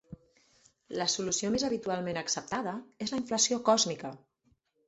[1.01, 2.75] La solució més habitualment acceptada
[3.07, 4.17] és la inflació còsmica.